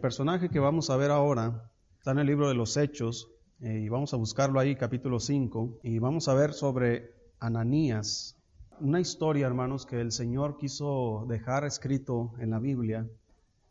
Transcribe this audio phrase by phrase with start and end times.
[0.00, 3.28] Personaje que vamos a ver ahora está en el libro de los Hechos
[3.60, 8.34] eh, y vamos a buscarlo ahí, capítulo 5, y vamos a ver sobre Ananías.
[8.80, 13.06] Una historia, hermanos, que el Señor quiso dejar escrito en la Biblia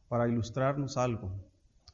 [0.07, 1.31] para ilustrarnos algo,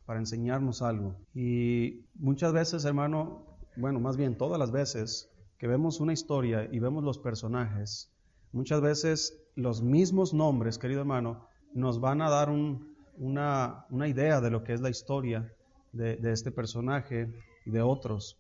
[0.06, 1.16] para enseñarnos algo.
[1.34, 6.80] Y muchas veces, hermano, bueno, más bien todas las veces que vemos una historia y
[6.80, 8.12] vemos los personajes,
[8.52, 14.50] muchas veces los mismos nombres, querido hermano, nos van a dar un, una, idea de
[14.50, 15.52] lo que es la historia
[15.92, 17.32] de, este personaje
[17.66, 18.38] y de otros.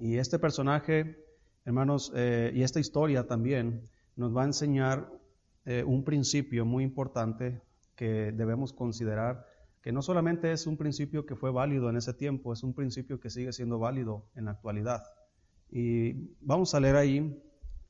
[0.00, 1.16] Y este personaje,
[1.64, 3.82] hermanos, eh, y esta historia también
[4.16, 5.10] nos va a enseñar
[5.64, 7.60] eh, un principio muy importante
[7.94, 9.46] que debemos considerar,
[9.82, 13.20] que no solamente es un principio que fue válido en ese tiempo, es un principio
[13.20, 15.02] que sigue siendo válido en la actualidad.
[15.70, 17.42] Y vamos a leer ahí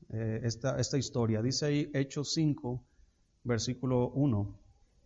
[0.09, 1.41] eh, esta, esta historia.
[1.41, 2.83] Dice ahí Hechos 5,
[3.43, 4.66] versículo 1.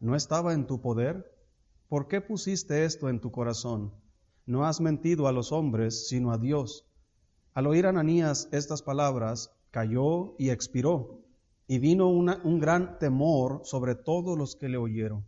[0.00, 1.30] ¿no estaba en tu poder?
[1.88, 3.92] ¿Por qué pusiste esto en tu corazón?
[4.46, 6.86] No has mentido a los hombres, sino a Dios.
[7.52, 11.20] Al oír Ananías estas palabras, cayó y expiró,
[11.66, 15.24] y vino un gran temor sobre todos los que le oyeron.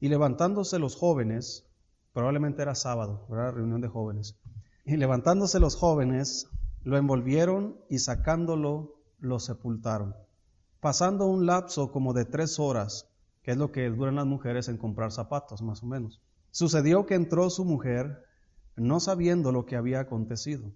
[0.00, 1.66] Y levantándose los jóvenes,
[2.12, 4.38] probablemente era sábado, era reunión de jóvenes,
[4.84, 6.48] y levantándose los jóvenes,
[6.82, 10.14] lo envolvieron y sacándolo, lo sepultaron.
[10.80, 13.10] Pasando un lapso como de tres horas,
[13.46, 16.20] que es lo que duran las mujeres en comprar zapatos, más o menos.
[16.50, 18.24] Sucedió que entró su mujer
[18.74, 20.72] no sabiendo lo que había acontecido.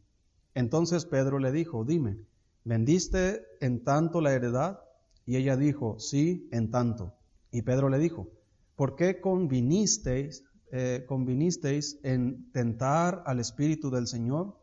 [0.54, 2.24] Entonces Pedro le dijo, dime,
[2.62, 4.78] ¿vendiste en tanto la heredad?
[5.26, 7.16] Y ella dijo, sí, en tanto.
[7.50, 8.28] Y Pedro le dijo,
[8.76, 14.60] ¿por qué convinisteis, eh, convinisteis en tentar al Espíritu del Señor?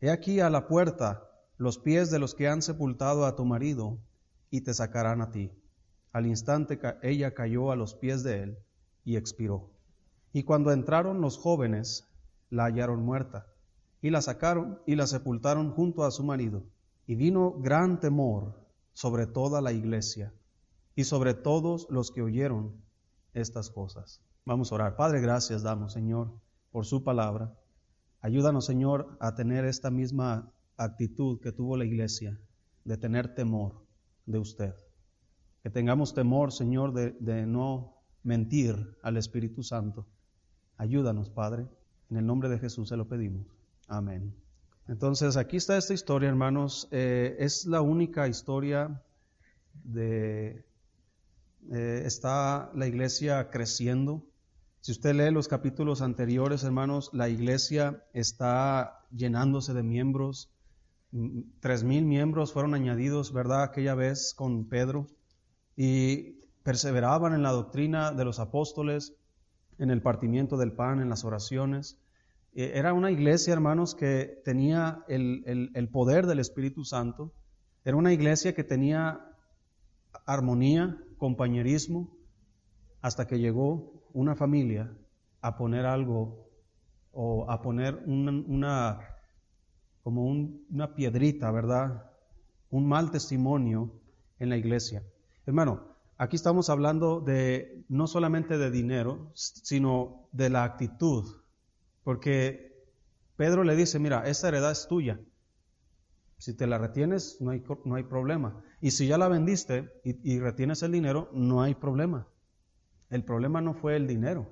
[0.00, 4.00] He aquí a la puerta los pies de los que han sepultado a tu marido
[4.50, 5.52] y te sacarán a ti.
[6.16, 8.58] Al instante ella cayó a los pies de él
[9.04, 9.68] y expiró.
[10.32, 12.08] Y cuando entraron los jóvenes,
[12.48, 13.48] la hallaron muerta,
[14.00, 16.64] y la sacaron y la sepultaron junto a su marido.
[17.06, 18.58] Y vino gran temor
[18.94, 20.32] sobre toda la iglesia
[20.94, 22.82] y sobre todos los que oyeron
[23.34, 24.22] estas cosas.
[24.46, 24.96] Vamos a orar.
[24.96, 26.32] Padre, gracias damos, Señor,
[26.72, 27.54] por su palabra.
[28.22, 32.40] Ayúdanos, Señor, a tener esta misma actitud que tuvo la iglesia,
[32.86, 33.84] de tener temor
[34.24, 34.85] de usted.
[35.66, 40.06] Que tengamos temor, Señor, de, no mentir al Espíritu Santo.
[40.76, 41.66] Ayúdanos, Padre.
[42.08, 43.48] En el nombre de Jesús se lo pedimos.
[43.88, 44.32] Amén.
[44.86, 46.86] Entonces, aquí está esta historia, hermanos.
[46.92, 49.02] Eh, es la única historia
[49.82, 50.64] de...
[51.72, 54.24] Eh, está la iglesia creciendo.
[54.82, 60.48] Si usted lee los capítulos anteriores, hermanos, la iglesia está llenándose de miembros.
[61.10, 63.64] Mm, tres mil miembros fueron añadidos, ¿verdad?
[63.64, 65.08] Aquella vez con Pedro
[65.76, 69.14] y perseveraban en la doctrina de los apóstoles,
[69.78, 72.00] en el partimiento del pan, en las oraciones.
[72.54, 77.32] E, era una iglesia, hermanos, que tenía el, poder del Espíritu Santo.
[77.84, 79.20] Era una iglesia que tenía
[80.24, 82.16] armonía, compañerismo,
[83.02, 84.92] hasta que llegó una familia
[85.42, 86.48] a poner algo
[87.12, 88.98] o a poner una,
[90.02, 92.10] como una piedrita, ¿verdad?
[92.70, 93.92] Un mal testimonio
[94.38, 95.04] en la iglesia.
[95.46, 101.24] Hermano, aquí estamos hablando de no solamente de dinero, sino de la actitud.
[102.02, 102.84] Porque
[103.36, 105.20] Pedro le dice, mira, esta heredad es tuya.
[106.38, 108.60] Si te la retienes, no hay, no hay problema.
[108.80, 112.26] Y si ya la vendiste y, y retienes el dinero, no hay problema.
[113.08, 114.50] El problema no fue el dinero,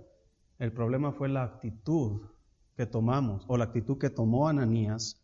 [0.61, 2.23] el problema fue la actitud
[2.77, 5.21] que tomamos o la actitud que tomó Ananías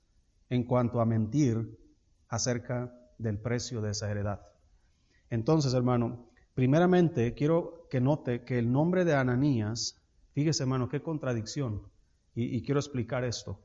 [0.49, 1.79] en cuanto a mentir
[2.29, 4.50] acerca del precio de esa heredad.
[5.31, 10.01] Entonces, hermano, primeramente quiero que note que el nombre de Ananías,
[10.33, 11.83] fíjese, hermano, qué contradicción,
[12.35, 13.61] y, quiero explicar esto.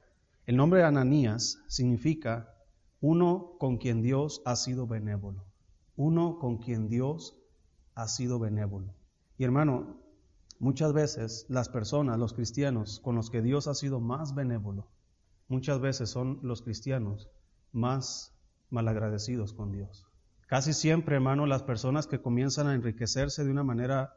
[0.45, 2.53] El nombre de Ananías significa
[2.99, 5.43] uno con quien Dios ha sido benévolo.
[5.95, 7.37] Uno con quien Dios
[7.93, 8.93] ha sido benévolo.
[9.37, 9.97] Y hermano,
[10.59, 14.87] muchas veces las personas, los cristianos, con los que Dios ha sido más benévolo,
[15.47, 17.29] muchas veces son los cristianos
[17.71, 18.33] más
[18.69, 20.07] malagradecidos con Dios.
[20.47, 24.15] Casi siempre, hermano, las personas que comienzan a enriquecerse de una manera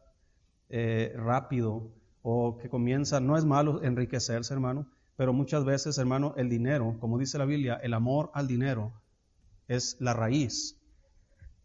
[0.68, 1.90] eh, rápido
[2.22, 4.86] o que comienza, no es malo enriquecerse, hermano,
[5.16, 8.92] pero muchas veces, hermano, el dinero, como dice la Biblia, el amor al dinero
[9.66, 10.78] es la raíz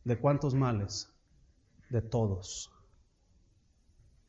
[0.05, 1.09] de cuántos males,
[1.89, 2.71] de todos.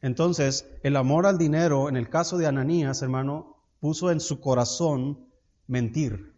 [0.03, 5.29] Entonces, el amor al dinero, en el caso de Ananías, hermano, puso en su corazón
[5.67, 6.34] mentir.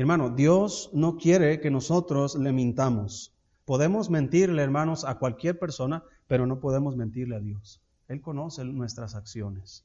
[0.00, 3.34] Hermano, Dios no quiere que nosotros le mintamos.
[3.64, 7.80] Podemos mentirle, hermanos, a cualquier persona, pero no podemos mentirle a Dios.
[8.08, 9.84] Él conoce nuestras acciones.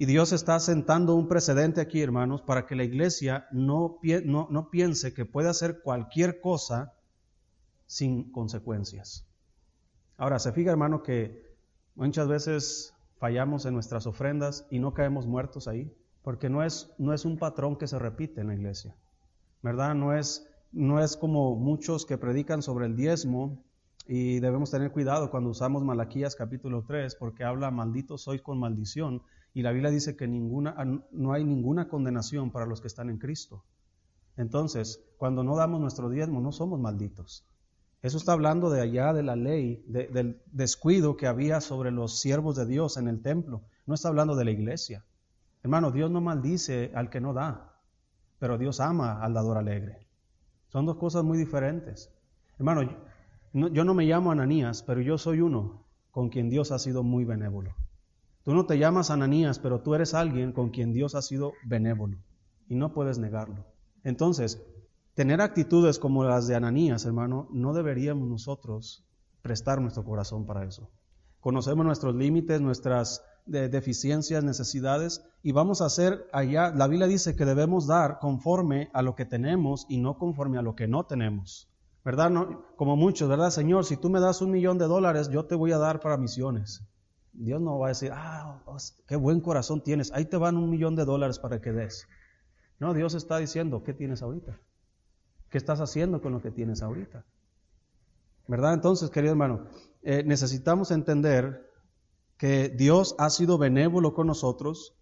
[0.00, 3.98] Y Dios está sentando un precedente aquí, hermanos, para que la iglesia no,
[4.70, 6.94] piense que puede hacer cualquier cosa
[7.86, 9.26] sin consecuencias.
[10.16, 11.54] Ahora, se fija, hermano, que
[11.96, 17.12] muchas veces fallamos en nuestras ofrendas y no caemos muertos ahí, porque no es, no
[17.12, 18.96] es un patrón que se repite en la iglesia,
[19.62, 19.94] ¿verdad?
[19.94, 23.62] No es, no es como muchos que predican sobre el diezmo
[24.06, 29.22] y debemos tener cuidado cuando usamos Malaquías capítulo 3, porque habla, maldito soy con maldición,
[29.52, 30.76] y la Biblia dice que ninguna,
[31.10, 33.64] no hay ninguna condenación para los que están en Cristo.
[34.36, 37.46] Entonces, cuando no damos nuestro diezmo, no somos malditos.
[38.02, 42.56] Eso está hablando de allá de la ley, del descuido que había sobre los siervos
[42.56, 43.62] de Dios en el templo.
[43.86, 45.04] No está hablando de la iglesia.
[45.62, 47.69] Hermano, Dios no maldice al que no da,
[48.40, 50.08] pero Dios ama al dador alegre.
[50.68, 52.10] Son dos cosas muy diferentes.
[52.58, 52.82] Hermano,
[53.52, 57.24] yo no me llamo Ananías, pero yo soy uno con quien Dios ha sido muy
[57.24, 57.74] benévolo.
[58.42, 62.16] Tú no te llamas Ananías, pero tú eres alguien con quien Dios ha sido benévolo
[62.66, 63.66] y no puedes negarlo.
[64.04, 64.62] Entonces,
[65.14, 69.04] tener actitudes como las de Ananías, hermano, no deberíamos nosotros
[69.42, 70.88] prestar nuestro corazón para eso.
[71.40, 77.44] Conocemos nuestros límites, nuestras deficiencias, necesidades y vamos a hacer allá, la Biblia dice que
[77.44, 81.68] debemos dar conforme a lo que tenemos y no conforme a lo que no tenemos.
[82.04, 82.30] ¿Verdad?
[82.30, 83.50] No, como muchos, ¿verdad?
[83.50, 86.16] Señor, si tú me das un millón de dólares, yo te voy a dar para
[86.16, 86.82] misiones.
[87.32, 88.62] Dios no va a decir, ah,
[89.06, 92.06] qué buen corazón tienes, ahí te van un millón de dólares para que des.
[92.78, 94.58] No, Dios está diciendo, ¿qué tienes ahorita?
[95.50, 97.24] ¿Qué estás haciendo con lo que tienes ahorita?
[98.48, 98.74] ¿Verdad?
[98.74, 99.66] Entonces, querido hermano,
[100.02, 101.69] eh, necesitamos entender
[102.40, 104.96] que Dios ha sido benévolo con nosotros.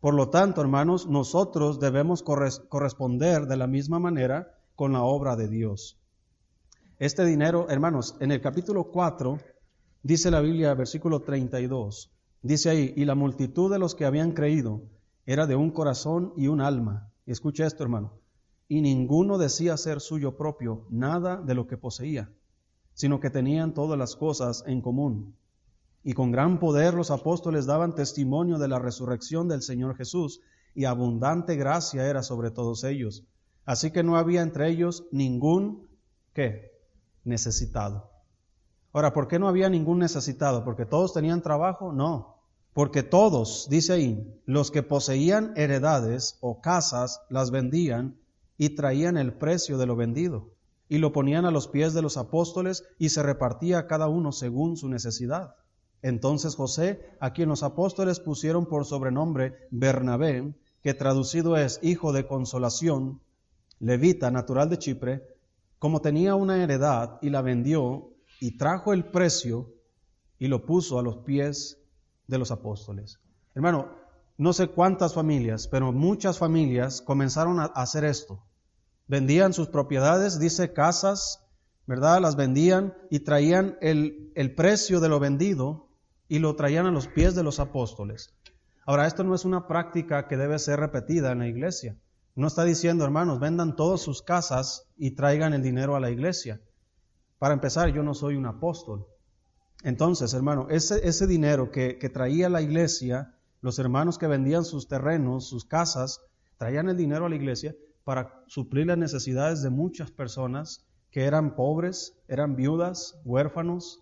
[0.00, 5.48] Por lo tanto, hermanos, nosotros debemos corresponder de la misma manera con la obra de
[5.48, 5.98] Dios.
[6.98, 9.38] Este dinero, hermanos, en el capítulo 4
[10.04, 12.12] Dice la Biblia, versículo 32,
[12.42, 14.82] dice ahí, y la multitud de los que habían creído
[15.24, 17.10] era de un corazón y un alma.
[17.24, 18.12] Escucha esto, hermano,
[18.68, 22.30] y ninguno decía ser suyo propio nada de lo que poseía,
[22.92, 25.36] sino que tenían todas las cosas en común.
[26.04, 30.40] Y con gran poder los apóstoles daban testimonio de la resurrección del Señor Jesús,
[30.74, 33.24] y abundante gracia era sobre todos ellos.
[33.64, 35.88] Así que no había entre ellos ningún,
[36.34, 36.72] ¿qué?
[37.24, 38.10] Necesitado.
[38.92, 40.64] Ahora, ¿por qué no había ningún necesitado?
[40.64, 41.92] ¿Porque todos tenían trabajo?
[41.92, 42.42] No.
[42.74, 48.18] Porque todos, dice ahí, los que poseían heredades o casas las vendían
[48.58, 50.54] y traían el precio de lo vendido
[50.88, 54.76] y lo ponían a los pies de los apóstoles y se repartía cada uno según
[54.76, 55.56] su necesidad.
[56.04, 62.26] Entonces José, a quien los apóstoles pusieron por sobrenombre Bernabé, que traducido es hijo de
[62.26, 63.22] consolación,
[63.80, 65.22] levita natural de Chipre,
[65.78, 69.72] como tenía una heredad y la vendió, y trajo el precio
[70.38, 71.78] y lo puso a los pies
[72.26, 73.18] de los apóstoles.
[73.54, 73.88] Hermano,
[74.36, 78.44] no sé cuántas familias, pero muchas familias comenzaron a hacer esto.
[79.06, 81.40] Vendían sus propiedades, dice casas,
[81.86, 82.20] ¿verdad?
[82.20, 85.93] Las vendían y traían el, el precio de lo vendido
[86.34, 88.34] y lo traían a los pies de los apóstoles.
[88.86, 91.96] Ahora, esto no es una práctica que debe ser repetida en la iglesia.
[92.34, 96.60] No está diciendo, hermanos, vendan todas sus casas y traigan el dinero a la iglesia.
[97.38, 99.06] Para empezar, yo no soy un apóstol.
[99.84, 104.88] Entonces, hermano, ese, ese dinero que, que traía la iglesia, los hermanos que vendían sus
[104.88, 106.20] terrenos, sus casas,
[106.58, 111.54] traían el dinero a la iglesia para suplir las necesidades de muchas personas que eran
[111.54, 114.00] pobres, eran viudas, huérfanos.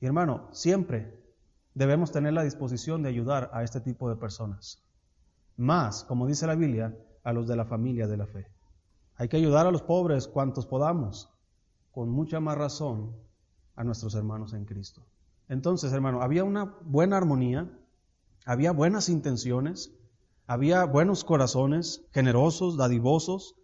[0.00, 1.23] Y hermano, siempre
[1.74, 4.82] debemos tener la disposición de ayudar a este tipo de personas.
[5.56, 8.46] Más, como dice la Biblia, a los de la familia de la fe.
[9.16, 11.30] Hay que ayudar a los pobres cuantos podamos
[11.92, 13.14] con mucha más razón
[13.76, 15.02] a nuestros hermanos en Cristo.
[15.48, 17.70] Entonces, hermano, había una buena armonía,
[18.44, 19.92] había buenas intenciones,
[20.46, 23.56] había buenos corazones, generosos, dadivosos.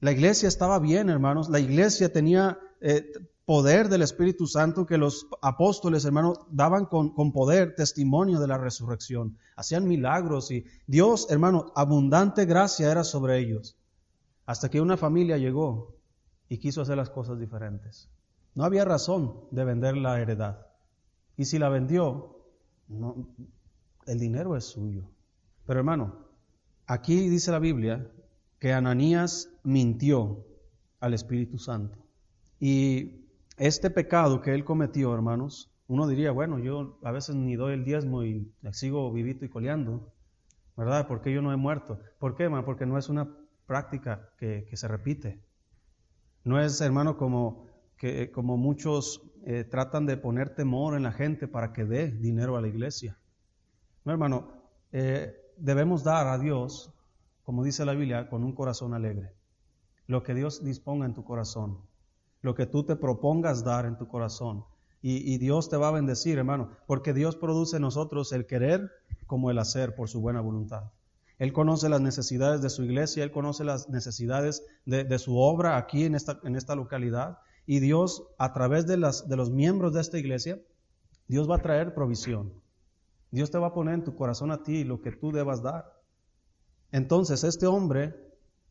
[0.00, 1.48] La iglesia estaba bien, hermanos.
[1.48, 3.12] La iglesia tenía eh,
[3.44, 8.58] poder del Espíritu Santo que los apóstoles, hermanos, daban con, con poder testimonio de la
[8.58, 9.36] resurrección.
[9.56, 13.76] Hacían milagros y Dios, hermano, abundante gracia era sobre ellos.
[14.46, 15.96] Hasta que una familia llegó
[16.48, 18.08] y quiso hacer las cosas diferentes.
[18.54, 20.66] No había razón de vender la heredad.
[21.36, 22.38] Y si la vendió,
[22.88, 23.28] no,
[24.06, 25.08] el dinero es suyo.
[25.66, 26.26] Pero hermano,
[26.86, 28.10] aquí dice la Biblia
[28.58, 30.44] que Ananías mintió
[30.98, 31.98] al Espíritu Santo.
[32.60, 33.26] Y
[33.56, 37.84] este pecado que él cometió, hermanos, uno diría, bueno, yo a veces ni doy el
[37.84, 40.12] diezmo y sigo vivito y coleando,
[40.76, 41.08] ¿verdad?
[41.08, 41.98] Porque yo no he muerto.
[42.18, 42.64] ¿Por qué, hermano?
[42.64, 43.28] Porque no es una
[43.66, 45.42] práctica que, se repite.
[46.44, 51.48] No es, hermano, como, que, como muchos eh, tratan de poner temor en la gente
[51.48, 53.18] para que dé dinero a la iglesia.
[54.04, 54.52] No, hermano,
[54.92, 56.94] eh, debemos dar a Dios,
[57.42, 59.34] como dice la Biblia, con un corazón alegre.
[60.06, 61.89] Lo que Dios disponga en tu corazón,
[62.42, 64.64] lo que tú te propongas dar en tu corazón.
[65.02, 68.90] Y, Dios te va a bendecir, hermano, porque Dios produce nosotros el querer
[69.26, 70.90] como el hacer por su buena voluntad.
[71.38, 76.04] Él conoce las necesidades de su iglesia, Él conoce las necesidades de, su obra aquí
[76.04, 77.38] en esta, localidad.
[77.64, 80.60] Y Dios, a través de, de los miembros de esta iglesia,
[81.28, 82.52] Dios va a traer provisión.
[83.30, 85.98] Dios te va a poner en tu corazón a ti lo que tú debas dar.
[86.92, 88.29] Entonces, este hombre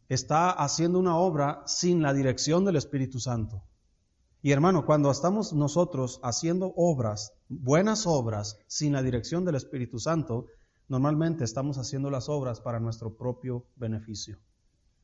[0.10, 3.64] está haciendo una obra sin la dirección del Espíritu Santo.
[4.42, 10.48] Y hermano, cuando estamos nosotros haciendo obras, buenas obras, sin la dirección del Espíritu Santo,
[10.90, 14.40] Normalmente estamos haciendo las obras para nuestro propio beneficio,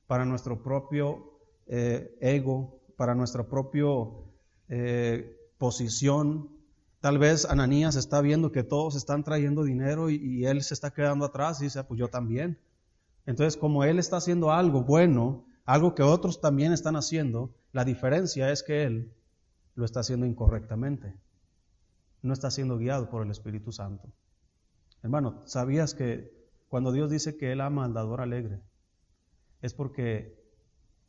[0.08, 3.86] para nuestro propio eh, ego, para nuestra propia
[4.68, 6.50] eh, posición.
[7.02, 11.24] Tal vez Ananías está viendo que todos están trayendo dinero y, él se está quedando
[11.24, 12.58] atrás y dice, ah, pues yo también.
[13.26, 18.52] Entonces, como él está haciendo algo bueno, algo que otros también están haciendo, la diferencia
[18.52, 19.14] es que él
[19.76, 21.16] lo está haciendo incorrectamente.
[22.22, 24.12] No está siendo guiado por el Espíritu Santo.
[25.04, 26.34] Hermano, ¿sabías que
[26.68, 28.62] cuando Dios dice que Él ama al dador alegre,
[29.62, 30.44] es porque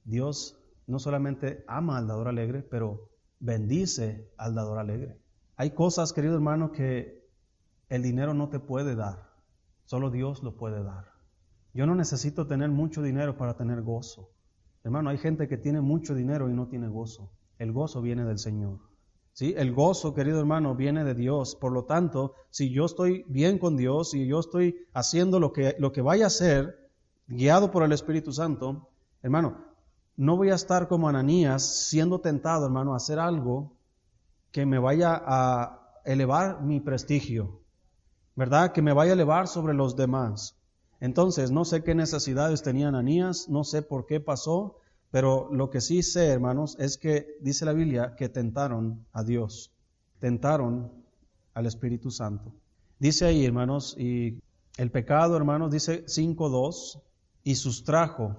[0.04, 5.18] Dios no solamente ama al dador alegre, pero bendice al dador alegre?
[5.56, 7.26] Hay cosas, querido hermano, que
[7.88, 9.30] el dinero no te puede dar,
[9.84, 11.15] solo Dios lo puede dar.
[11.76, 14.30] Yo no necesito tener mucho dinero para tener gozo.
[14.82, 17.30] Hermano, hay gente que tiene mucho dinero y no tiene gozo.
[17.58, 18.78] El gozo viene del Señor.
[19.34, 19.52] ¿Sí?
[19.58, 21.54] El gozo, querido hermano, viene de Dios.
[21.54, 25.76] Por lo tanto, si yo estoy bien con Dios, si yo estoy haciendo lo que,
[25.78, 26.88] lo que vaya a hacer,
[27.26, 28.88] guiado por el Espíritu Santo,
[29.22, 29.66] hermano,
[30.16, 33.76] no voy a estar como Ananías siendo tentado, hermano, a hacer algo
[34.50, 37.60] que me vaya a elevar mi prestigio,
[38.34, 38.72] ¿verdad?
[38.72, 40.55] Que me vaya a elevar sobre los demás.
[41.00, 44.78] Entonces, no sé qué necesidades tenía Ananías, no sé por qué pasó,
[45.10, 49.72] pero lo que sí sé, hermanos, es que dice la Biblia que tentaron a Dios,
[50.18, 50.92] tentaron
[51.54, 52.52] al Espíritu Santo.
[52.98, 54.40] Dice ahí, hermanos, y
[54.78, 57.02] el pecado, hermanos, dice 5.2,
[57.44, 58.36] y sustrajo,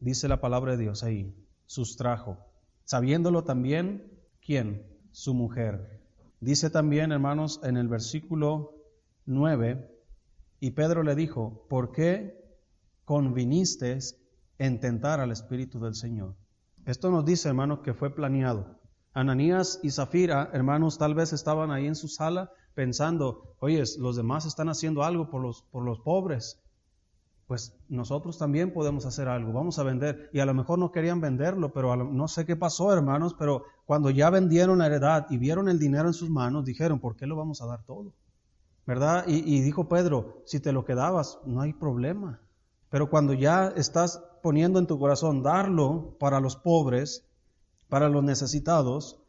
[0.00, 1.34] dice la palabra de Dios ahí,
[1.66, 2.38] sustrajo,
[2.84, 4.10] sabiéndolo también,
[4.44, 4.86] ¿quién?
[5.12, 6.00] Su mujer.
[6.40, 8.74] Dice también, hermanos, en el versículo
[9.26, 9.99] 9,
[10.60, 12.40] y Pedro le dijo, ¿por qué
[13.10, 13.98] conviniste
[14.60, 16.36] en tentar al Espíritu del Señor.
[16.84, 18.78] Esto nos dice, hermanos, que fue planeado.
[19.14, 24.46] Ananías y Zafira, hermanos, tal vez estaban ahí en su sala pensando, oye, los demás
[24.46, 26.62] están haciendo algo por los, por los pobres.
[27.48, 30.30] Pues nosotros también podemos hacer algo, vamos a vender.
[30.32, 34.10] Y a lo mejor no querían venderlo, pero no sé qué pasó, hermanos, pero cuando
[34.10, 37.34] ya vendieron la heredad y vieron el dinero en sus manos, dijeron, ¿por qué lo
[37.34, 38.12] vamos a dar todo?
[38.90, 39.24] ¿Verdad?
[39.28, 42.40] Y, y dijo Pedro, si te lo quedabas, no hay problema.
[42.88, 47.24] Pero cuando ya estás poniendo en tu corazón darlo para los pobres,
[47.88, 49.22] para los necesitados,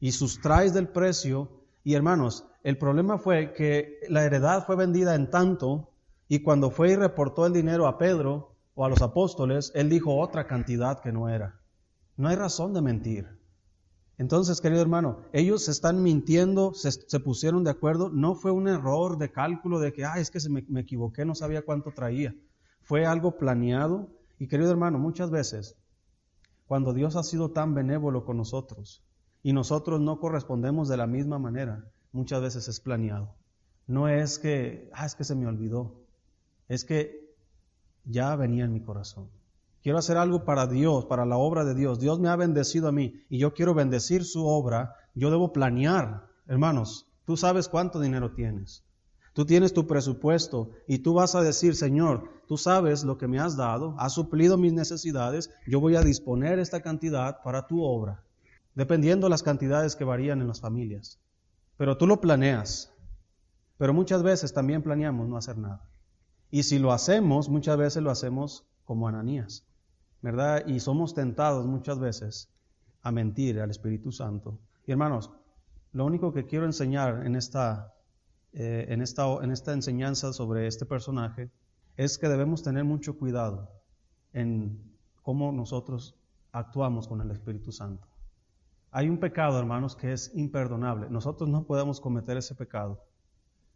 [0.00, 1.50] y sustraes del precio,
[1.84, 5.90] y hermanos, el problema fue que la heredad fue vendida en tanto,
[6.26, 10.18] y cuando fue y reportó el dinero a Pedro o a los apóstoles, él dijo
[10.18, 11.60] otra cantidad que no era.
[12.16, 13.41] No hay razón de mentir.
[14.18, 19.32] Entonces, querido hermano, ellos están mintiendo, se, pusieron de acuerdo, no fue un error de
[19.32, 22.34] cálculo de que, ah, es que se me equivoqué, no sabía cuánto traía
[22.82, 24.10] fue algo planeado.
[24.38, 25.76] Y querido hermano, muchas veces,
[26.66, 29.02] cuando Dios ha sido tan benévolo con nosotros
[29.42, 33.34] y nosotros no correspondemos de la misma manera, muchas veces es planeado.
[33.86, 36.02] No es que, ah, es que se me olvidó,
[36.68, 37.34] es que
[38.04, 39.30] ya venía en mi corazón.
[39.82, 41.98] Quiero hacer algo para Dios, para la obra de Dios.
[41.98, 44.94] Dios me ha bendecido a mí y yo quiero bendecir su obra.
[45.14, 47.08] Yo debo planear, hermanos.
[47.24, 48.84] Tú sabes cuánto dinero tienes.
[49.32, 53.38] Tú tienes tu presupuesto y tú vas a decir, Señor, tú sabes lo que me
[53.38, 58.24] has dado, has suplido mis necesidades, yo voy a disponer esta cantidad para tu obra,
[58.74, 61.18] dependiendo las cantidades que varían en las familias.
[61.78, 62.92] Pero tú lo planeas,
[63.78, 65.88] pero muchas veces también planeamos no hacer nada.
[66.50, 69.66] Y si lo hacemos, muchas veces lo hacemos como Ananías,
[70.22, 70.66] ¿verdad?
[70.66, 72.48] Y somos tentados muchas veces
[73.02, 74.58] a mentir al Espíritu Santo.
[74.86, 75.30] Y hermanos,
[75.92, 77.92] lo único que quiero enseñar en esta
[78.54, 81.50] eh, en, esta, en esta enseñanza sobre este personaje
[81.96, 83.70] es que debemos tener mucho cuidado
[84.34, 86.18] en cómo nosotros
[86.52, 88.06] actuamos con el Espíritu Santo.
[88.90, 91.08] Hay un pecado, hermanos, que es imperdonable.
[91.08, 93.02] Nosotros no podemos cometer ese pecado,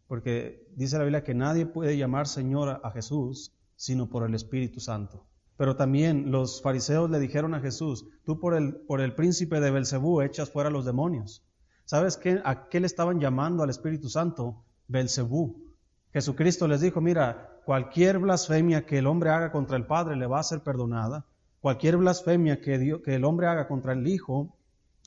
[0.07, 4.79] porque dice la Biblia que nadie puede llamar Señor a Jesús sino por el Espíritu
[4.79, 5.25] Santo.
[5.57, 9.71] Pero también los fariseos le dijeron a Jesús, tú por el, por el príncipe de
[9.71, 11.43] Belcebú echas fuera los demonios.
[11.85, 14.63] ¿Sabes qué, a qué le estaban llamando al Espíritu Santo?
[14.87, 15.67] Belcebú.
[16.13, 20.39] Jesucristo les dijo, mira, cualquier blasfemia que el hombre haga contra el Padre le va
[20.39, 21.25] a ser perdonada,
[21.59, 24.55] cualquier blasfemia que, que el hombre haga contra el Hijo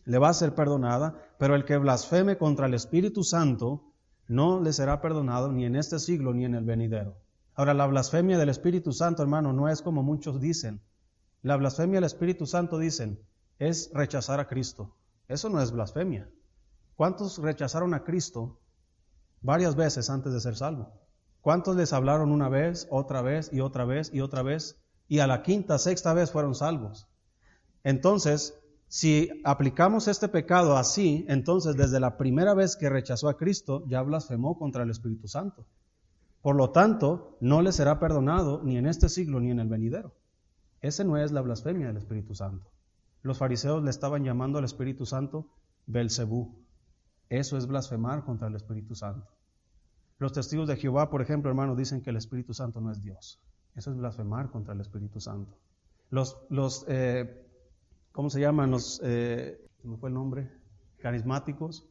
[0.04, 3.84] le va a ser perdonada, pero el que blasfeme contra el Espíritu Santo
[4.28, 7.16] no le será perdonado ni en este siglo ni en el venidero.
[7.54, 10.80] Ahora, la blasfemia del Espíritu Santo, hermano, no es como muchos dicen.
[11.42, 13.20] La blasfemia del Espíritu Santo, dicen,
[13.58, 14.96] es rechazar a Cristo.
[15.28, 16.30] Eso no es blasfemia.
[16.96, 18.60] ¿Cuántos rechazaron a Cristo
[19.40, 20.92] varias veces antes de ser salvo?
[21.40, 24.78] ¿Cuántos les hablaron una vez, otra vez y otra vez y otra vez?
[25.08, 27.08] Y a la quinta, sexta vez fueron salvos.
[27.84, 33.84] Entonces, si aplicamos este pecado así, entonces desde la primera vez que rechazó a Cristo,
[33.86, 35.66] ya blasfemó contra el Espíritu Santo.
[36.42, 40.14] Por lo tanto, no le será perdonado ni en este siglo ni en el venidero.
[40.80, 42.70] Ese no es la blasfemia del Espíritu Santo.
[43.22, 45.46] Los fariseos le estaban llamando al Espíritu Santo
[45.86, 46.64] Belcebú.
[47.28, 49.28] Eso es blasfemar contra el Espíritu Santo.
[50.18, 53.38] Los testigos de Jehová, por ejemplo, hermanos, dicen que el Espíritu Santo no es Dios.
[53.74, 55.56] Eso es blasfemar contra el Espíritu Santo.
[56.08, 57.46] Los, los eh,
[58.12, 58.70] ¿cómo se llaman?
[58.70, 60.50] Los, eh, ¿cómo fue el nombre?
[60.98, 61.86] Carismáticos,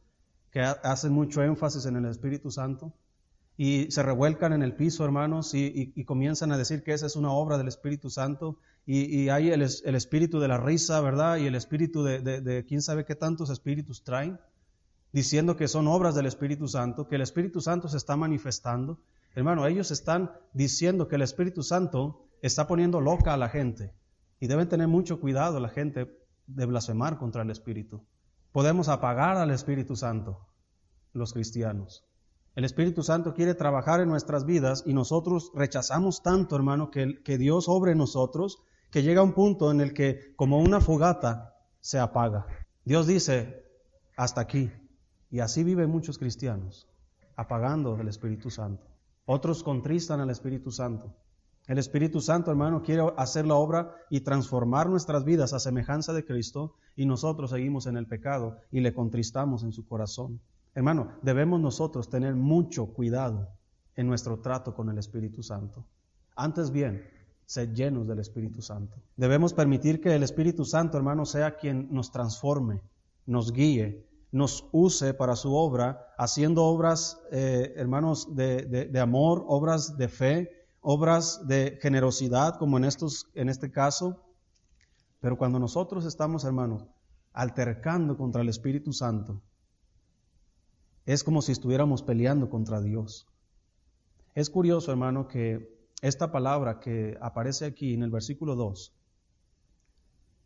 [0.51, 2.93] que hacen mucho énfasis en el Espíritu Santo
[3.61, 7.33] y se revuelcan en el piso, hermanos, y, comienzan a decir que esa es una
[7.33, 11.35] obra del Espíritu Santo, y, hay el, espíritu de la risa, ¿verdad?
[11.35, 14.39] Y el espíritu de, quién sabe qué tantos espíritus traen,
[15.11, 19.01] diciendo que son obras del Espíritu Santo, que el Espíritu Santo se está manifestando.
[19.35, 23.93] Hermano, ellos están diciendo que el Espíritu Santo está poniendo loca a la gente,
[24.39, 28.05] y deben tener mucho cuidado la gente de blasfemar contra el Espíritu.
[28.53, 30.47] Podemos apagar al Espíritu Santo,
[31.12, 32.09] los cristianos.
[32.60, 37.69] El Espíritu Santo quiere trabajar en nuestras vidas y nosotros rechazamos tanto, hermano, que, Dios
[37.69, 38.58] obre en nosotros,
[38.91, 42.48] que llega un punto en el que como una fogata se apaga.
[42.84, 43.63] Dios dice,
[44.17, 44.69] hasta aquí.
[45.32, 46.89] Y así viven muchos cristianos,
[47.38, 48.86] apagando el Espíritu Santo.
[49.24, 51.15] Otros contristan al Espíritu Santo.
[51.65, 56.26] El Espíritu Santo, hermano, quiere hacer la obra y transformar nuestras vidas a semejanza de
[56.26, 60.41] Cristo y nosotros seguimos en el pecado y le contristamos en su corazón.
[60.75, 63.49] Hermano, debemos nosotros tener mucho cuidado
[63.95, 65.86] en nuestro trato con el Espíritu Santo.
[66.36, 67.03] Antes bien,
[67.45, 68.95] ser llenos del Espíritu Santo.
[69.17, 72.82] Debemos permitir que el Espíritu Santo, hermano, sea quien nos transforme,
[73.25, 79.97] nos guíe, nos use para su obra, haciendo obras, eh, hermanos, de, de, amor, obras
[79.97, 80.51] de fe,
[80.82, 84.23] obras de generosidad, como en, estos, en este caso.
[85.19, 86.86] Pero cuando nosotros estamos, hermanos,
[87.34, 89.41] altercando contra el Espíritu Santo,
[91.05, 93.27] es como si estuviéramos peleando contra Dios.
[94.35, 98.93] Es curioso, hermano, que esta palabra que aparece aquí en el versículo 2,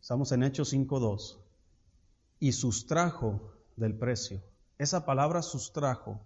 [0.00, 1.38] estamos en Hechos 5.2,
[2.40, 4.42] y sustrajo del precio.
[4.78, 6.20] Esa palabra sustrajo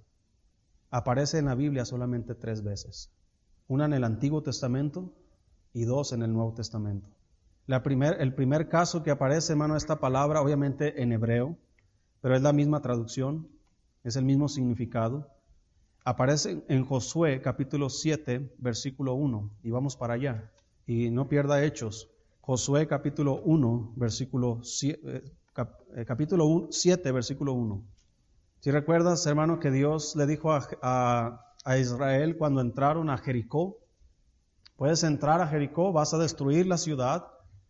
[0.91, 3.11] aparece en la Biblia solamente tres veces.
[3.67, 5.13] Una en el Antiguo Testamento
[5.73, 7.09] y dos en el Nuevo Testamento.
[7.67, 11.59] La primer, el primer caso que aparece, hermano, esta palabra, obviamente en hebreo,
[12.23, 13.49] pero es la misma traducción,
[14.05, 15.29] es el mismo significado.
[16.05, 20.51] Aparece en Josué capítulo 7, versículo 1, y vamos para allá.
[20.87, 22.11] Y no pierda hechos.
[22.41, 25.23] Josué capítulo 1, versículo 7,
[25.97, 27.85] eh, capítulo 7, versículo 1.
[28.61, 33.79] Si recuerdas, hermano, que Dios le dijo a, a Israel cuando entraron a Jericó,
[34.77, 37.27] puedes entrar a Jericó, vas a destruir la ciudad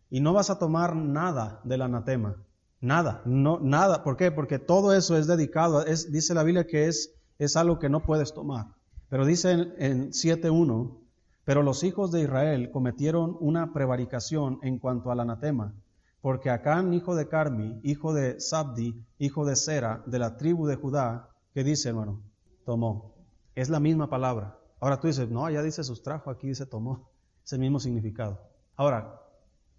[0.09, 2.37] y no vas a tomar nada del anatema.
[2.81, 4.03] Nada, no, nada.
[4.03, 4.31] ¿Por qué?
[4.31, 8.03] Porque todo eso es dedicado, es, dice la Biblia que es, es algo que no
[8.03, 8.67] puedes tomar.
[9.09, 10.97] Pero dice en, en 7.1,
[11.43, 15.73] pero los hijos de Israel cometieron una prevaricación en cuanto al anatema,
[16.21, 20.75] porque Acán, hijo de Carmi, hijo de Sabdi, hijo de Sera, de la tribu de
[20.75, 22.21] Judá, que dice, hermano,
[22.65, 23.15] tomó.
[23.55, 24.57] Es la misma palabra.
[24.79, 27.09] Ahora tú dices, no, allá dice sustrajo, aquí dice tomó.
[27.43, 28.39] Es el mismo significado.
[28.75, 29.21] Ahora,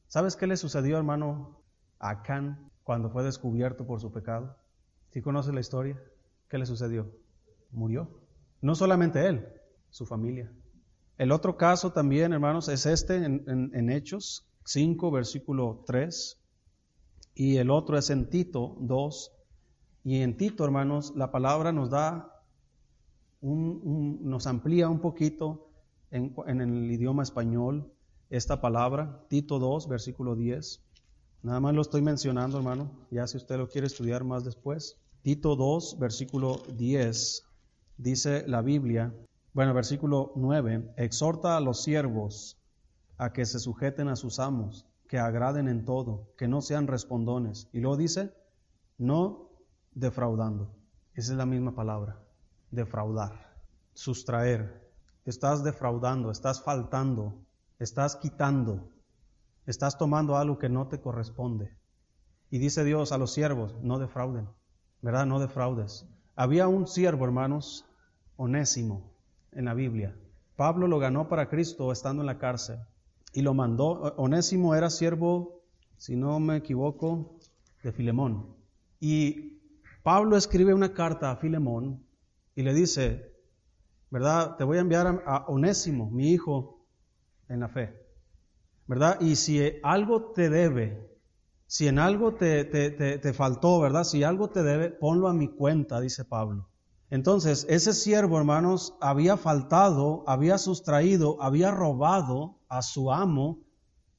[0.08, 1.62] ¿sabes qué le sucedió, hermano,
[1.98, 4.56] Acán cuando fue descubierto por su pecado.
[5.10, 5.96] ¿Sí conoce la historia?
[6.48, 7.08] ¿Qué le sucedió?
[7.70, 8.10] Murió.
[8.62, 9.46] No solamente él,
[9.90, 10.52] su familia.
[11.16, 16.36] El otro caso también, hermanos, es este en, Hechos 5, versículo 3.
[17.36, 19.36] Y el otro es en Tito 2.
[20.02, 22.42] Y en Tito, hermanos, la palabra nos da
[23.40, 25.70] nos amplía un poquito
[26.10, 27.92] en, en el idioma español
[28.30, 30.89] esta palabra, Tito 2, versículo 10.
[31.42, 34.98] Nada más lo estoy mencionando, hermano, ya si usted lo quiere estudiar más después.
[35.22, 37.46] Tito 2, versículo 10,
[37.96, 39.14] dice la Biblia,
[39.54, 42.58] bueno, versículo 9, exhorta a los siervos
[43.16, 47.68] a que se sujeten a sus amos, que agraden en todo, que no sean respondones.
[47.72, 48.34] Y luego dice,
[48.98, 49.50] no
[49.92, 50.74] defraudando.
[51.14, 52.20] Esa es la misma palabra,
[52.70, 53.62] defraudar,
[53.94, 54.90] sustraer.
[55.24, 57.34] Estás defraudando, estás faltando,
[57.78, 58.90] estás quitando,
[59.70, 61.76] estás tomando algo que no te corresponde.
[62.50, 64.48] Y dice Dios a los siervos, no defrauden,
[65.02, 65.26] ¿verdad?
[65.26, 66.06] No defraudes.
[66.36, 67.86] Había un siervo, hermanos,
[68.36, 69.12] onésimo
[69.52, 70.16] en la Biblia.
[70.56, 72.80] Pablo lo ganó para Cristo estando en la cárcel
[73.32, 74.14] y lo mandó.
[74.16, 75.62] Onésimo era siervo,
[75.96, 77.38] si no me equivoco,
[77.82, 78.56] de Filemón.
[78.98, 79.60] Y
[80.02, 82.04] Pablo escribe una carta a Filemón
[82.54, 83.34] y le dice,
[84.10, 84.56] ¿verdad?
[84.56, 86.86] Te voy a enviar a, Onésimo, mi hijo,
[87.48, 87.99] en la fe.
[88.90, 89.20] ¿Verdad?
[89.20, 91.08] Y si algo te debe,
[91.68, 94.02] si en algo te, te, te, faltó, ¿verdad?
[94.02, 96.68] Si algo te debe, ponlo a mi cuenta, dice Pablo.
[97.08, 103.60] Entonces, ese siervo, hermanos, había faltado, había sustraído, había robado a su amo,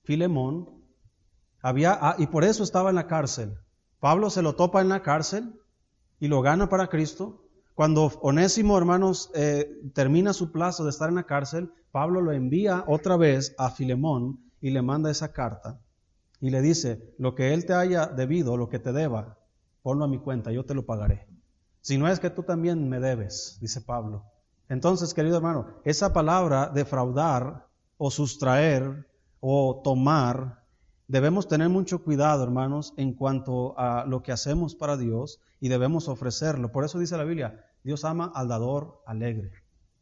[0.03, 0.69] Filemón,
[1.61, 3.57] había, ah, y por eso estaba en la cárcel.
[3.99, 5.53] Pablo se lo topa en la cárcel
[6.17, 7.43] y lo gana para Cristo.
[7.75, 12.85] Cuando Onésimo, hermanos, eh, termina su plazo de estar en la cárcel, Pablo lo envía
[12.87, 15.81] otra vez a Filemón y le manda esa carta
[16.39, 19.37] y le dice, lo que él te haya debido, lo que te deba,
[19.83, 21.27] ponlo a mi cuenta, yo te lo pagaré.
[21.81, 24.25] Si no es que tú también me debes, dice Pablo.
[24.69, 29.07] Entonces, querido hermano, esa palabra defraudar o sustraer
[29.39, 30.63] o tomar,
[31.07, 36.07] debemos tener mucho cuidado, hermanos, en cuanto a lo que hacemos para Dios y debemos
[36.07, 36.71] ofrecerlo.
[36.71, 39.51] Por eso dice la Biblia, Dios ama al dador alegre.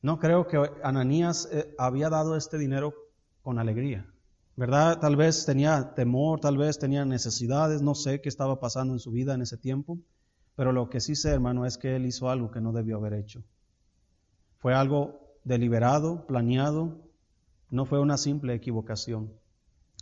[0.01, 2.93] No creo que Ananías eh, había dado este dinero
[3.41, 4.05] con alegría.
[4.59, 4.99] ¿Verdad?
[4.99, 9.09] Tal vez tenía temor, tal vez tenía necesidades, no sé qué estaba pasando en su
[9.09, 9.97] vida en ese tiempo.
[10.57, 13.13] Pero lo que sí sé, hermano, es que él hizo algo que no debió haber
[13.13, 13.41] hecho.
[14.57, 16.97] Fue algo deliberado, planeado,
[17.71, 19.31] no fue una simple equivocación.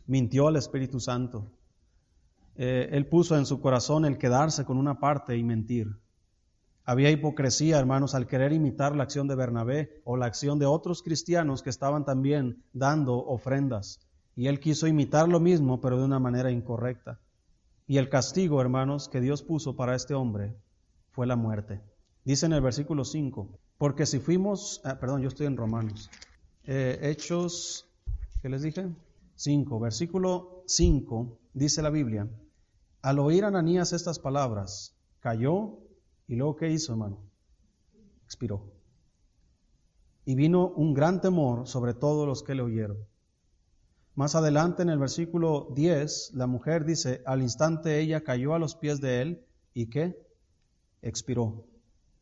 [0.07, 1.51] Mintió al Espíritu Santo.
[2.55, 5.99] Eh, él puso en su corazón el quedarse con una parte y mentir.
[6.83, 11.03] Había hipocresía, hermanos, al querer imitar la acción de Bernabé o la acción de otros
[11.03, 14.06] cristianos que estaban también dando ofrendas.
[14.37, 17.19] Y él quiso imitar lo mismo, pero de una manera incorrecta.
[17.87, 20.55] Y el castigo, hermanos, que Dios puso para este hombre
[21.09, 21.81] fue la muerte.
[22.23, 26.11] Dice en el versículo 5, porque si fuimos, ah, perdón, yo estoy en Romanos,
[26.65, 27.87] eh, Hechos,
[28.43, 28.87] ¿qué les dije?
[29.33, 32.29] 5, versículo 5, dice la Biblia,
[33.01, 35.79] al oír Ananías estas palabras, cayó
[36.27, 37.17] y luego ¿qué hizo, hermano?
[38.25, 38.71] Expiró.
[40.25, 42.97] Y vino un gran temor sobre todos los que le oyeron.
[44.17, 48.75] Más adelante en el versículo 10, la mujer dice, al instante ella cayó a los
[48.75, 50.19] pies de él y ¿qué?
[51.03, 51.67] Expiró.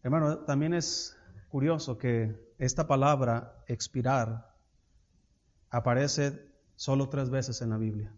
[0.03, 1.15] Hermano, también es
[1.47, 4.53] curioso que esta palabra expirar
[5.69, 8.13] aparece solo tres veces en la Biblia.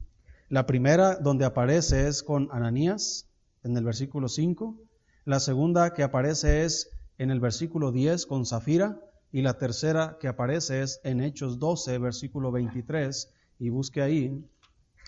[0.49, 3.29] La primera donde aparece es con Ananías,
[3.61, 4.75] en el versículo 5.
[5.23, 8.99] La segunda que aparece es en el versículo 10 con Zafira.
[9.31, 14.45] Y la tercera que aparece es en Hechos 12, versículo 23, y busque ahí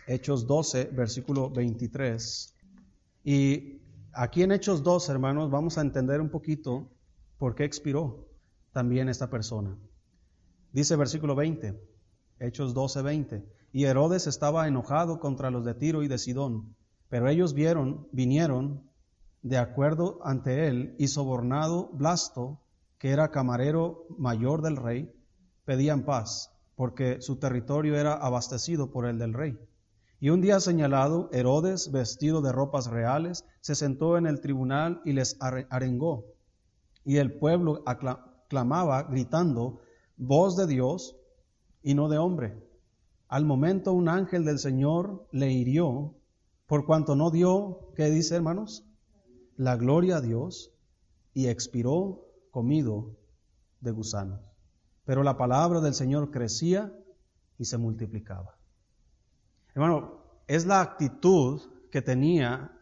[0.08, 2.56] Hechos 12, versículo 23.
[3.24, 3.82] Y
[4.14, 6.90] aquí en Hechos 12, hermanos, vamos a entender un poquito
[7.38, 8.28] por qué expiró
[8.72, 9.78] también esta persona.
[10.72, 11.80] Dice versículo 20,
[12.40, 13.46] Hechos 12, 20.
[13.72, 16.76] Y Herodes estaba enojado contra los de Tiro y de Sidón,
[17.08, 18.90] pero ellos vieron, vinieron
[19.44, 22.60] de acuerdo ante él y sobornado Blasto,
[22.98, 25.14] que era camarero mayor del rey,
[25.66, 29.60] pedían paz porque su territorio era abastecido por el del rey.
[30.22, 35.12] Y un día señalado, Herodes, vestido de ropas reales, se sentó en el tribunal y
[35.12, 36.24] les arengó.
[37.04, 37.84] Y el pueblo
[38.48, 39.82] clamaba, gritando,
[40.16, 41.18] voz de Dios
[41.84, 42.66] y no de hombre.
[43.28, 46.16] Al momento un ángel del Señor le hirió,
[46.66, 48.86] por cuanto no dio, ¿qué dice hermanos?
[49.58, 50.72] La gloria a Dios
[51.34, 53.18] y expiró comido
[53.82, 54.49] de gusanos.
[55.10, 56.94] Pero la palabra del Señor crecía
[57.58, 58.60] y se multiplicaba.
[59.74, 62.80] Hermano, es la actitud que tenía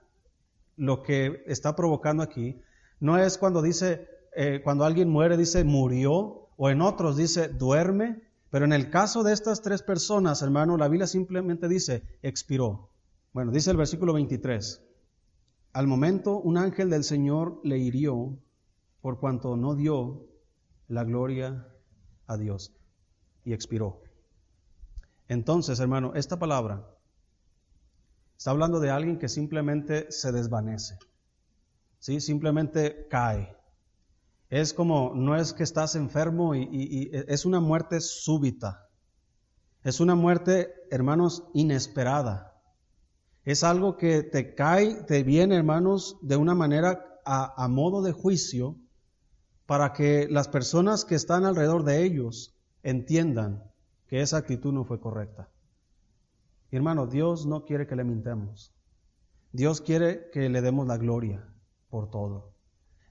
[0.75, 2.59] lo que está provocando aquí.
[2.99, 8.23] No es cuando dice, eh, cuando alguien muere, dice murió, o en otros dice duerme,
[8.49, 12.89] pero en el caso de estas tres personas, hermano, la Biblia simplemente dice expiró.
[13.31, 14.83] Bueno, dice el versículo 23.
[15.71, 18.37] Al momento un ángel del Señor le hirió
[18.99, 20.27] por cuanto no dio
[20.89, 21.69] la gloria
[22.27, 22.73] a Dios.
[23.43, 24.01] Y expiró.
[25.27, 26.87] Entonces, hermano, esta palabra
[28.37, 30.97] está hablando de alguien que simplemente se desvanece.
[31.99, 32.21] ¿Sí?
[32.21, 33.55] Simplemente cae.
[34.49, 38.87] Es como, no es que estás enfermo y, es una muerte súbita.
[39.83, 42.61] Es una muerte, hermanos, inesperada.
[43.43, 48.11] Es algo que te cae, te viene, hermanos, de una manera a, a modo de
[48.11, 48.77] juicio
[49.67, 53.63] para que las personas que están alrededor de ellos entiendan
[54.07, 55.49] que esa actitud no fue correcta.
[56.71, 58.73] hermano, Dios no quiere que le mintemos.
[59.51, 61.45] Dios quiere que le demos la gloria
[61.89, 62.53] por todo.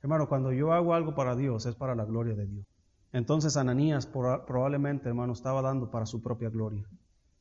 [0.03, 2.67] Hermano, cuando yo hago algo para Dios es para la gloria de Dios.
[3.13, 6.89] Entonces Ananías probablemente, hermano, estaba dando para su propia gloria.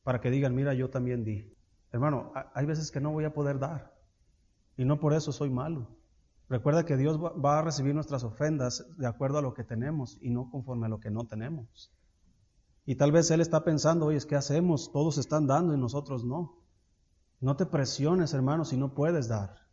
[0.02, 1.54] Para que digan, mira, yo también di.
[1.90, 3.94] Hermano, hay veces que no voy a poder dar.
[4.76, 5.88] Y no por eso soy malo.
[6.48, 10.30] Recuerda que Dios va a recibir nuestras ofrendas de acuerdo a lo que tenemos y
[10.30, 11.92] no conforme a lo que no tenemos.
[12.84, 14.92] Y tal vez Él está pensando, oye, ¿qué hacemos?
[14.92, 16.54] Todos están dando y nosotros no.
[17.40, 19.66] No te presiones, hermano, si no puedes dar.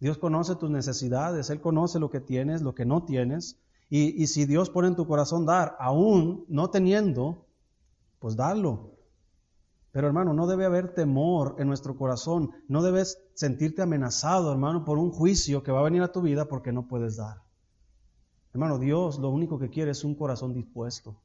[0.00, 3.58] Dios conoce tus necesidades, Él conoce lo que tienes, lo que no tienes.
[3.88, 7.46] Y, y si Dios pone en tu corazón dar, aún no teniendo,
[8.18, 8.97] pues dalo.
[9.98, 12.52] Pero hermano, no debe haber temor en nuestro corazón.
[12.68, 16.44] No debes sentirte amenazado, hermano, por un juicio que va a venir a tu vida
[16.44, 17.42] porque no puedes dar.
[18.52, 21.16] Hermano, Dios lo único que quiere es un corazón dispuesto.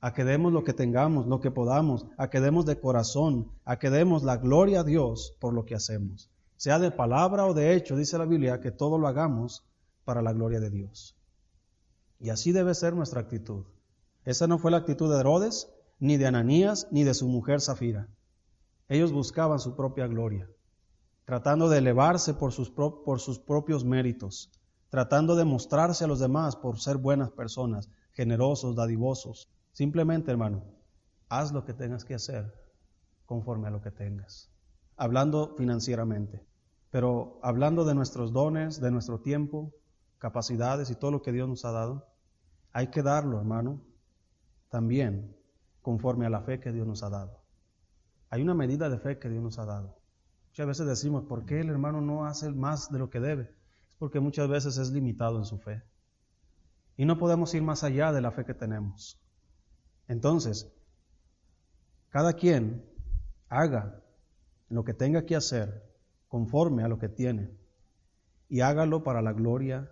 [0.00, 3.78] A que demos lo que tengamos, lo que podamos, a que demos de corazón, a
[3.78, 6.30] que demos la gloria a Dios por lo que hacemos.
[6.56, 9.66] Sea de palabra o de hecho, dice la Biblia, que todo lo hagamos
[10.06, 11.14] para la gloria de Dios.
[12.20, 13.66] Y así debe ser nuestra actitud.
[14.24, 18.08] Esa no fue la actitud de Herodes, ni de Ananías, ni de su mujer Zafira.
[18.88, 20.48] Ellos buscaban su propia gloria,
[21.24, 24.50] tratando de elevarse por sus, por sus propios méritos,
[24.90, 29.50] tratando de mostrarse a los demás por ser buenas personas, generosos, dadivosos.
[29.72, 30.64] Simplemente, hermano,
[31.28, 32.52] haz lo que tengas que hacer
[33.26, 34.50] conforme a lo que tengas.
[34.96, 36.46] Hablando financieramente,
[36.90, 39.74] pero hablando de nuestros dones, de nuestro tiempo,
[40.18, 42.06] capacidades y todo lo que Dios nos ha dado,
[42.72, 43.82] hay que darlo, hermano,
[44.70, 45.35] también
[45.86, 47.44] conforme a la fe que Dios nos ha dado.
[48.30, 49.96] Hay una medida de fe que Dios nos ha dado.
[50.48, 53.54] Muchas veces decimos, ¿por qué el hermano no hace más de lo que debe?
[53.88, 55.84] Es porque muchas veces es limitado en su fe.
[56.96, 59.16] Y no podemos ir más allá de la fe que tenemos.
[60.08, 60.68] Entonces,
[62.08, 62.84] cada quien
[63.48, 64.02] haga
[64.68, 65.88] lo que tenga que hacer
[66.26, 67.56] conforme a lo que tiene
[68.48, 69.88] y hágalo para la gloria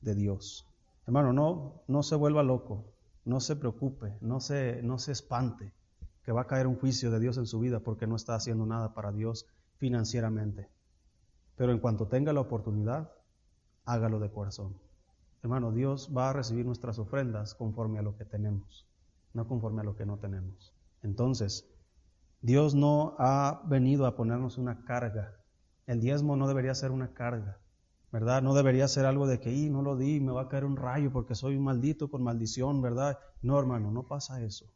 [0.00, 0.66] de Dios.
[1.06, 2.95] Hermano, no, no se vuelva loco
[3.26, 5.74] no se preocupe, no se, no se espante
[6.22, 8.64] que va a caer un juicio de Dios en su vida porque no está haciendo
[8.66, 9.46] nada para Dios
[9.78, 10.70] financieramente.
[11.56, 13.12] Pero en cuanto tenga la oportunidad,
[13.84, 14.78] hágalo de corazón.
[15.42, 18.86] Hermano, Dios va a recibir nuestras ofrendas conforme a lo que tenemos,
[19.34, 20.72] no conforme a lo que no tenemos.
[21.02, 21.68] Entonces,
[22.42, 25.36] Dios no ha venido a ponernos una carga.
[25.86, 27.58] El diezmo no debería ser una carga.
[28.12, 28.42] ¿Verdad?
[28.42, 30.76] No debería ser algo de que, y no lo di, me va a caer un
[30.76, 33.18] rayo porque soy un maldito con maldición, ¿verdad?
[33.42, 34.66] No, hermano, no pasa eso.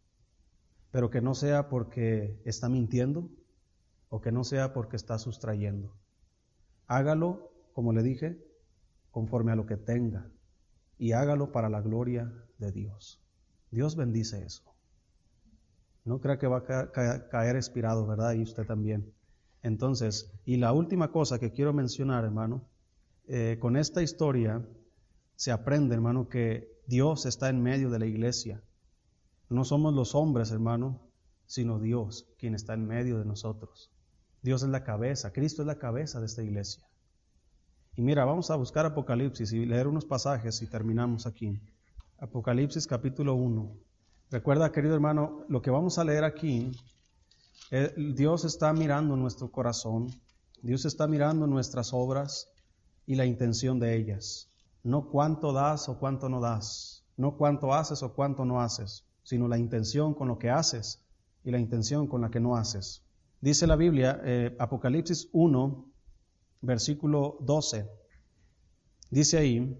[0.90, 3.30] Pero que no sea porque está mintiendo
[4.08, 5.94] o que no sea porque está sustrayendo.
[6.86, 8.44] Hágalo, como le dije,
[9.10, 10.30] conforme a lo que tenga
[10.98, 13.22] y hágalo para la gloria de Dios.
[13.70, 14.64] Dios bendice eso.
[16.04, 18.34] No crea que va a caer expirado, ¿verdad?
[18.34, 19.12] Y usted también.
[19.62, 22.68] Entonces, y la última cosa que quiero mencionar, hermano,
[23.32, 24.66] eh, con esta historia
[25.36, 28.60] se aprende, hermano, que Dios está en medio de la iglesia.
[29.48, 31.00] No somos los hombres, hermano,
[31.46, 33.92] sino Dios quien está en medio de nosotros.
[34.42, 36.84] Dios es la cabeza, Cristo es la cabeza de esta iglesia.
[37.94, 41.62] Y mira, vamos a buscar Apocalipsis y leer unos pasajes y terminamos aquí.
[42.18, 43.76] Apocalipsis capítulo 1.
[44.32, 46.72] Recuerda, querido hermano, lo que vamos a leer aquí,
[47.70, 50.08] eh, Dios está mirando nuestro corazón,
[50.62, 52.50] Dios está mirando nuestras obras,
[53.10, 54.48] y la intención de ellas.
[54.84, 59.48] No cuánto das o cuánto no das, no cuánto haces o cuánto no haces, sino
[59.48, 61.04] la intención con lo que haces
[61.42, 63.02] y la intención con la que no haces.
[63.40, 65.90] Dice la Biblia, eh, Apocalipsis 1,
[66.60, 67.90] versículo 12,
[69.10, 69.76] dice ahí,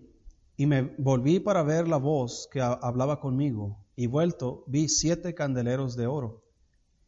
[0.57, 5.95] y me volví para ver la voz que hablaba conmigo, y vuelto vi siete candeleros
[5.95, 6.43] de oro,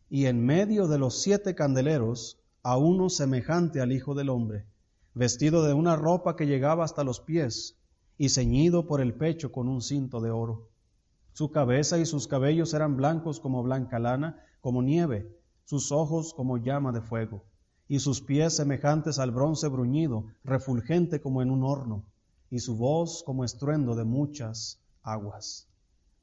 [0.09, 4.71] y en medio de los siete candeleros a uno semejante al Hijo del Hombre
[5.15, 7.77] vestido de una ropa que llegaba hasta los pies
[8.17, 10.69] y ceñido por el pecho con un cinto de oro.
[11.33, 16.59] Su cabeza y sus cabellos eran blancos como blanca lana, como nieve, sus ojos como
[16.59, 17.45] llama de fuego,
[17.89, 22.05] y sus pies semejantes al bronce bruñido, refulgente como en un horno,
[22.51, 25.69] y su voz como estruendo de muchas aguas.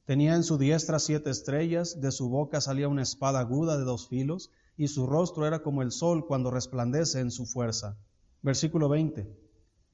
[0.06, 4.08] Tenía en su diestra siete estrellas, de su boca salía una espada aguda de dos
[4.08, 7.98] filos, y su rostro era como el sol cuando resplandece en su fuerza.
[8.42, 9.28] Versículo 20.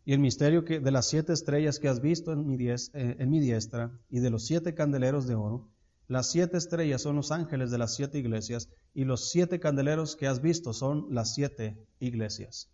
[0.05, 3.29] Y el misterio que, de las siete estrellas que has visto en mi, eh, en
[3.29, 5.71] mi diestra y de los siete candeleros de oro,
[6.07, 10.27] las siete estrellas son los ángeles de las siete iglesias y los siete candeleros que
[10.27, 12.69] has visto son las siete iglesias.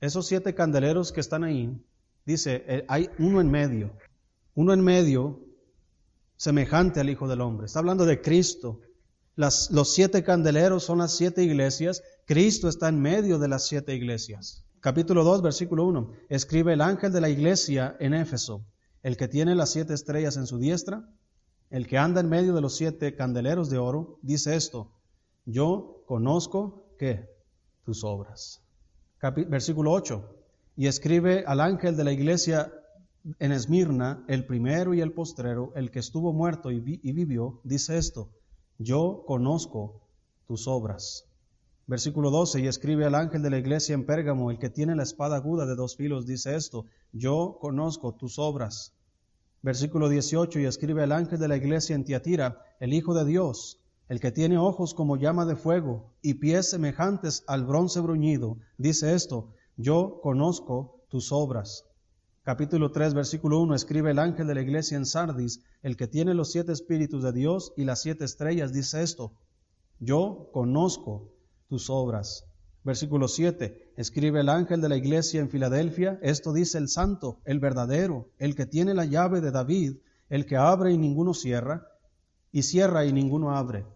[0.00, 1.80] Esos siete candeleros que están ahí,
[2.26, 3.96] dice, eh, hay uno en medio,
[4.54, 5.44] uno en medio
[6.36, 7.66] semejante al Hijo del Hombre.
[7.66, 8.80] Está hablando de Cristo.
[9.36, 12.02] Los siete candeleros son las siete iglesias.
[12.26, 14.63] Cristo está en medio de las siete iglesias.
[14.84, 16.10] Capítulo 2, versículo 1.
[16.28, 18.66] Escribe el ángel de la iglesia en Éfeso,
[19.02, 21.08] el que tiene las siete estrellas en su diestra
[21.70, 24.92] el que anda en medio de los siete candeleros de oro, dice esto,
[25.46, 27.30] yo conozco que
[27.86, 28.60] tus obras.
[29.48, 30.22] versículo 8,
[30.76, 32.70] y escribe al ángel de la iglesia
[33.38, 37.96] en Esmirna, el primero y el postrero, el que estuvo muerto y, y vivió, dice
[37.96, 38.28] esto,
[38.76, 40.02] yo conozco
[40.46, 41.24] tus obras.
[41.86, 45.02] Versículo 12, y escribe al ángel de la iglesia en Pérgamo, el que tiene la
[45.02, 48.94] espada aguda de dos filos, dice esto, yo conozco tus obras
[49.64, 53.80] Versículo 18, y escribe el ángel de la iglesia en Tiatira, el Hijo de Dios,
[54.10, 59.14] el que tiene ojos como llama de fuego y pies semejantes al bronce bruñido, dice
[59.14, 61.86] esto, yo conozco tus obras.
[62.42, 66.34] Capítulo 3, versículo 1, escribe el ángel de la iglesia en Sardis, el que tiene
[66.34, 69.32] los siete espíritus de Dios y las siete estrellas, dice esto,
[69.98, 71.32] yo conozco
[71.68, 72.44] tus obras
[72.84, 73.94] Versículo 7.
[73.96, 78.54] Escribe el ángel de la iglesia en Filadelfia, esto dice el santo, el verdadero, el
[78.54, 79.96] que tiene la llave de David,
[80.28, 81.86] el que abre y ninguno cierra,
[82.52, 83.86] y cierra y ninguno abre.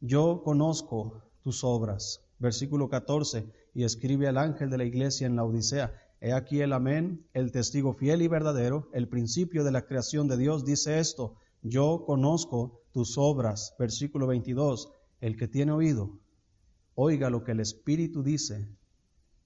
[0.00, 2.22] Yo conozco tus obras.
[2.38, 3.50] Versículo 14.
[3.74, 7.50] Y escribe al ángel de la iglesia en la Odisea, he aquí el amén, el
[7.50, 12.80] testigo fiel y verdadero, el principio de la creación de Dios, dice esto, yo conozco
[12.92, 13.74] tus obras.
[13.76, 14.92] Versículo 22.
[15.20, 16.20] El que tiene oído,
[16.96, 18.66] oiga lo que el Espíritu dice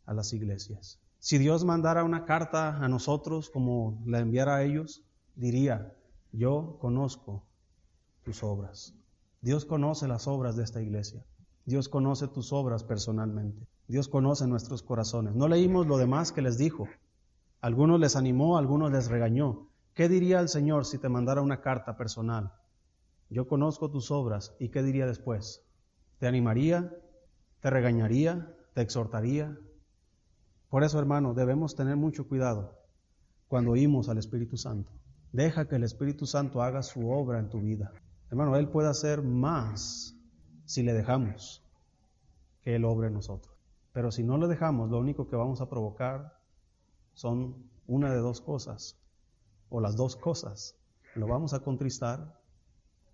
[0.07, 0.99] a las iglesias.
[1.19, 5.05] Si Dios mandara una carta a nosotros como la enviara a ellos,
[5.37, 5.95] diría,
[6.33, 7.45] yo conozco
[8.25, 8.95] tus obras.
[9.43, 11.25] Dios conoce las obras de esta iglesia.
[11.67, 13.67] Dios conoce tus obras personalmente.
[13.89, 15.35] Dios conoce nuestros corazones.
[15.35, 16.89] No leímos lo demás que les dijo.
[17.61, 19.69] Algunos les animó, algunos les regañó.
[19.95, 22.53] ¿Qué diría el Señor si te mandara una carta personal?
[23.29, 24.55] Yo conozco tus obras.
[24.59, 25.63] ¿Y qué diría después?
[26.19, 26.93] ¿Te animaría?
[27.61, 29.57] Te regañaría, te exhortaría.
[30.69, 32.79] Por eso, hermano, debemos tener mucho cuidado
[33.49, 34.91] cuando oímos al Espíritu Santo.
[35.33, 37.93] Deja que el Espíritu Santo haga su obra en tu vida.
[38.31, 40.17] Hermano, Él puede hacer más
[40.65, 41.65] si le dejamos
[42.63, 43.55] que Él obre en nosotros.
[43.93, 46.39] Pero si no le dejamos, lo único que vamos a provocar
[47.15, 48.97] son una de dos cosas,
[49.69, 50.77] o las dos cosas.
[51.17, 52.41] Lo vamos a contristar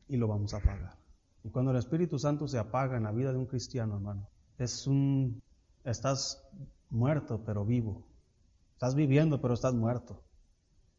[0.07, 0.99] y lo vamos a apagar.
[1.43, 4.87] Y cuando el Espíritu Santo se apaga en la vida de un cristiano, hermano, es
[4.87, 5.43] un,
[5.85, 6.43] estás
[6.91, 8.07] muerto pero vivo.
[8.75, 10.23] Estás viviendo pero estás muerto.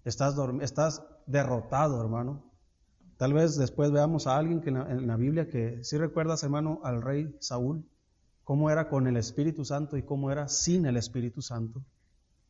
[0.03, 2.43] Estás, estás derrotado, hermano.
[3.17, 7.01] Tal vez después veamos a alguien que en la, Biblia que si recuerdas, hermano, al
[7.01, 7.83] rey Saúl,
[8.43, 11.83] cómo era con el Espíritu Santo y cómo era sin el Espíritu Santo.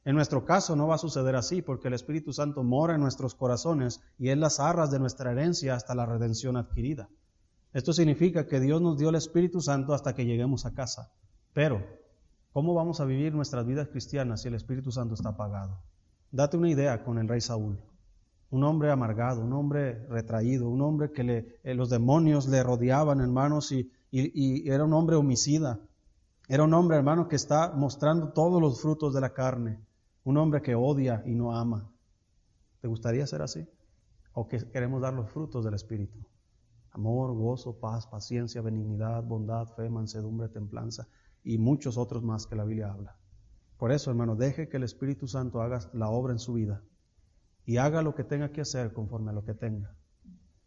[0.04, 3.34] En nuestro caso no va a suceder así porque el Espíritu Santo mora en nuestros
[3.34, 7.10] corazones y es las arras de nuestra herencia hasta la redención adquirida.
[7.78, 11.12] Esto significa que Dios nos dio el Espíritu Santo hasta que lleguemos a casa.
[11.54, 11.86] Pero,
[12.52, 15.78] ¿cómo vamos a vivir nuestras vidas cristianas si el Espíritu Santo está apagado?
[16.32, 17.78] Date una idea con el rey Saúl.
[18.50, 23.72] Un hombre amargado, un hombre retraído, un hombre que eh, los demonios le rodeaban, hermanos,
[23.72, 25.80] y, y era un hombre homicida.
[26.48, 29.80] Era un hombre, hermano, que está mostrando todos los frutos de la carne.
[30.24, 31.88] Un hombre que odia y no ama.
[32.82, 33.68] ¿Te gustaría ser así?
[34.34, 36.18] ¿O que queremos dar los frutos del Espíritu?
[36.98, 41.08] Amor, gozo, paz, paciencia, benignidad, bondad, fe, mansedumbre, templanza
[41.44, 43.16] y muchos otros más que la Biblia habla.
[43.78, 46.82] Por eso, hermano, deje que el Espíritu Santo haga la obra en su vida
[47.66, 49.96] y haga lo que tenga que hacer conforme a lo que tenga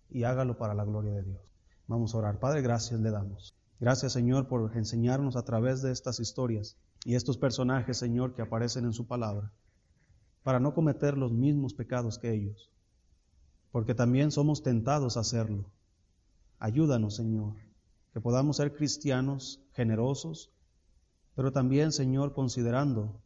[0.08, 1.52] y hágalo para la gloria de Dios.
[1.88, 2.38] Vamos a orar.
[2.38, 3.56] Padre, gracias le damos.
[3.80, 8.84] Gracias, Señor, por enseñarnos a través de estas historias y estos personajes, Señor, que aparecen
[8.84, 9.52] en su palabra,
[10.44, 12.70] para no cometer los mismos pecados que ellos,
[13.72, 15.64] porque también somos tentados a hacerlo.
[16.60, 17.56] Ayúdanos, Señor,
[18.12, 20.52] que podamos ser cristianos generosos,
[21.34, 23.20] pero también, Señor, considerando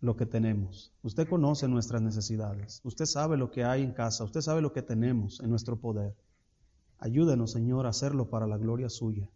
[0.00, 0.92] lo que tenemos.
[1.02, 4.82] Usted conoce nuestras necesidades, usted sabe lo que hay en casa, usted sabe lo que
[4.82, 6.14] tenemos en nuestro poder.
[6.98, 9.28] Ayúdenos, Señor, a hacerlo para la gloria suya.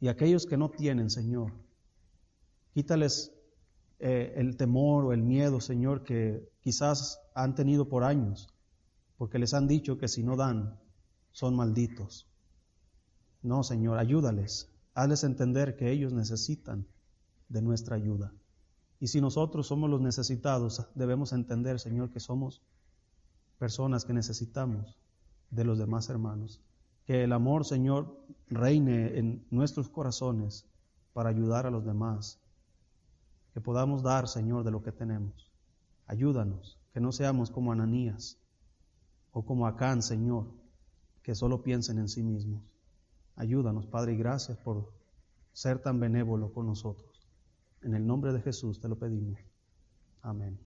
[0.00, 1.52] Y aquellos que no tienen, Señor,
[2.74, 3.32] quítales
[4.00, 8.48] eh, el temor o el miedo, Señor, que quizás han tenido por años
[9.20, 10.80] porque les han dicho que si no dan,
[11.30, 12.26] son malditos.
[13.42, 14.70] No, Señor, ayúdales.
[14.94, 16.86] Hazles entender que ellos necesitan
[17.48, 18.32] de nuestra ayuda.
[18.98, 22.62] Y si nosotros somos los necesitados, debemos entender, Señor, que somos
[23.58, 24.98] personas que necesitamos
[25.50, 26.60] de los demás hermanos.
[27.06, 28.14] Que el amor, Señor,
[28.48, 30.66] reine en nuestros corazones
[31.14, 32.40] para ayudar a los demás.
[33.54, 35.50] Que podamos dar, Señor, de lo que tenemos.
[36.06, 38.38] Ayúdanos, que no seamos como Ananías
[39.32, 40.46] o como Acán, Señor,
[41.22, 42.62] que solo piensen en sí mismos.
[43.40, 44.92] Ayúdanos, Padre, y gracias por
[45.54, 47.26] ser tan benévolo con nosotros.
[47.80, 49.40] En el nombre de Jesús te lo pedimos.
[50.20, 50.58] Amén.